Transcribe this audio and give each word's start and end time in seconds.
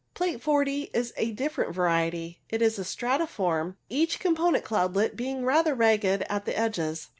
Plate 0.15 0.41
40 0.41 0.89
is 0.95 1.13
a 1.15 1.29
different 1.31 1.75
variety. 1.75 2.41
It 2.49 2.63
is 2.63 2.79
stratiform, 2.79 3.75
each 3.87 4.19
component 4.19 4.65
cloudlet 4.65 5.15
being 5.15 5.45
rather 5.45 5.75
ragged 5.75 6.23
at 6.27 6.45
the 6.45 6.57
edges. 6.57 7.09